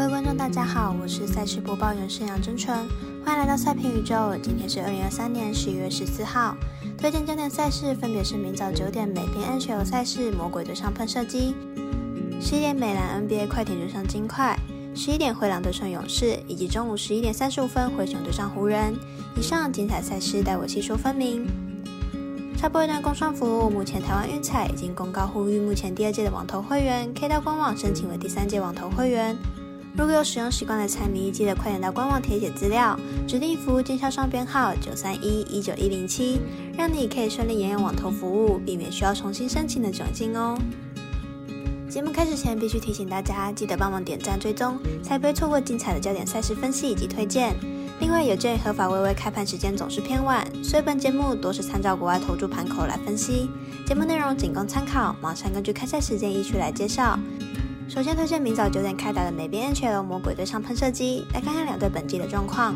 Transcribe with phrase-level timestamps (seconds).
[0.00, 2.74] 各位观众，大家好，我是赛事播报员盛阳真纯，
[3.22, 4.34] 欢迎来到赛评宇宙。
[4.42, 6.56] 今天是二零二三年十一月十四号，
[6.96, 11.54] 推荐焦点赛事分别是明早九点美乒 N 球赛事魔鬼对上喷射机，
[12.40, 14.58] 十一点美篮 NBA 快艇对上金块，
[14.94, 18.96] 十一点灰狼对上勇士，以及中午十一点三十五分灰熊对上湖人。
[19.36, 21.46] 以上精彩赛事待我细说分明。
[22.56, 29.36] 插播一段工商服务，目前台湾运彩已经公告呼吁，目前第二届的网投会员可以到官网申请为第三届网投会员。
[29.96, 36.40] 如果有使用习惯的彩迷，记得快点到官网填写资料，指定服务经销商编号九三一一九一零七，
[36.76, 40.56] 让你可以顺利沿用网投服务，避免需要重新申请的窘境哦。
[41.88, 47.54] 节目开始前，必须提醒大家，记得帮忙点赞追踪，才不会错过精彩的焦点赛事分析以及推荐。
[47.98, 53.50] 另外，有鉴于合法微微开盘时间总是偏晚，所以本节目多是参照国外投注盘口来分析，
[53.84, 57.18] 节目内容仅供参考，马上根据开赛时间依序来介绍。
[57.90, 62.72] 首先推荐明早九点开打的美边 NHL 魔鬼对上喷射机，来看看两队本季的状况。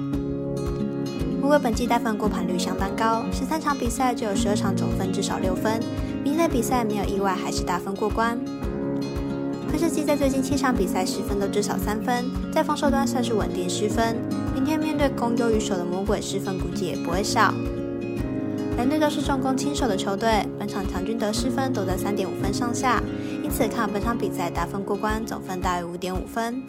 [1.40, 5.78] 魔鬼本季大分过盘率相当高，十三场比赛就有十二场总分至少六分，
[6.24, 8.36] 明天的比赛没有意外还是大分过关。
[9.70, 14.16] 喷射机在最近七场比赛失分都至少三分，在防守端算是稳定失分，
[14.52, 17.54] 明天面对攻优于守的魔鬼失分估计也不会少。
[18.76, 23.00] 两队都是重攻轻守的球队，本场场均得失分都在三点五分上下。
[23.42, 26.60] 因此看好本场比赛打分过关，总分大于五点五分。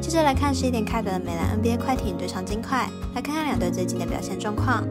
[0.00, 4.84] 接着来看十一点开打的美兰 NBA 快艇对上金块，来看看两队最近的表现状况。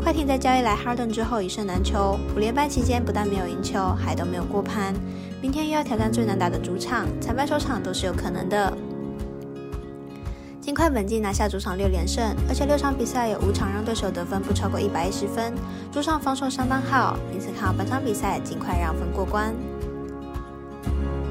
[0.00, 4.94] 快艇在交易来哈登之后一胜难求，五连败期间不但没有赢球，还都没有过盘。
[5.40, 8.76] 明天又要挑战最难打的主场，惨败收场都是有可能的。
[10.66, 15.54] 尽快稳进拿下主场六连胜，而且六场比赛有五场让对手得分不超过一百一十分，
[15.92, 19.54] 主场防守相当好，因此看好本场比赛尽快让分过关。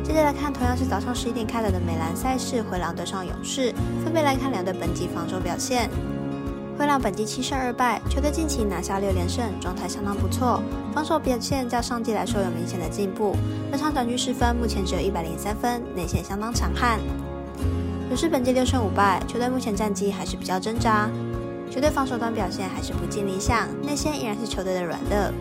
[0.05, 3.73] 接着来看同样是早上十一点开打的美兰赛事，灰狼对上勇士，
[4.05, 5.89] 分别来看两队本季防守表现。
[6.79, 10.63] 灰狼本季七胜二败，球队近期拿下六连胜，状态相当不错，
[10.93, 13.35] 防守表现较上季来说有明显的进步，
[13.69, 17.01] 本场短局失分目前只有一百零三分，内线相当强悍。
[18.07, 21.09] 勇士本季六胜五败，球队目前战绩还是比较挣扎，
[21.71, 25.33] 球队防守端表现还是不尽理想，内线依然是球队的软肋。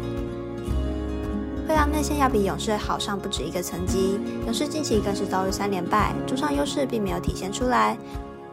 [1.69, 7.97] 灰狼内线要比勇士好上不止一个层级，勇士近期更是遭遇三连败，主场优势并没有体现出来。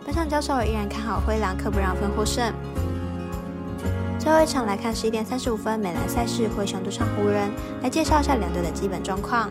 [0.05, 2.53] 本场交手依然看好灰狼，可不让分获胜。
[4.19, 7.49] 最后一场来看十一点三十五分美兰赛事，灰熊对上湖人，
[7.81, 9.49] 来介绍一下两队的基本状况。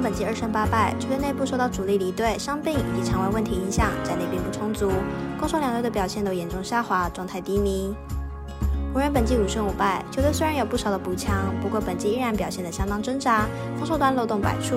[0.00, 4.90] 本季二胜八败，球队内部受到主力离队、伤病以及肠胃问题影响，战力并不充足。
[5.38, 7.94] 攻守两队的表现都严重下滑，状态低迷。
[8.92, 14.76] 湖人本季五胜五败，球队虽然有不少的补强，不过本季依然表现得相当挣扎，防守端漏洞百出。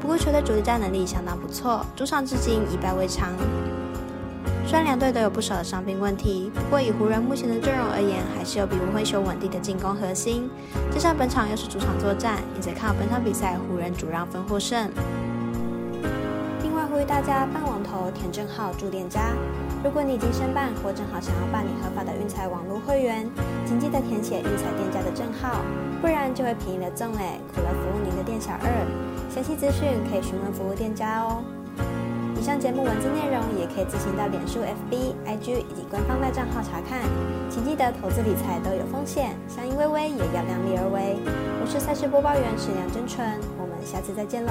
[0.00, 3.30] 不过球队主力战能力相当不错，主场至今一败未尝。
[4.72, 10.48] 虽然两队都有不少的伤病问题，不过以湖人目前的阵容而言，还是有比无灰熊稳定的进攻核心。
[10.90, 14.88] 加上本场又是主场作战，因此看好本场比赛湖人主让分获胜。
[16.62, 19.36] 另外呼吁大家办网投填证号助店家，
[19.84, 23.28] 如果你已经申办或正好想要办理合法的运彩网络会员，
[23.66, 25.60] 请记得填写运彩店家的证号，
[26.00, 28.72] 不然就会便宜了赠嘞，苦了服务您的店小二。
[29.28, 31.44] 详细资讯可以询问服务店家哦。
[32.42, 36.98] 以上节目文字内容也可以自行到脸书、FB、IG 以及官方的账号查看，
[37.48, 41.16] 请记得投资理财都有风险，相依微微也要量力而为。
[41.60, 43.24] 我是赛事播报员史梁真纯，
[43.60, 44.50] 我们下次再见喽。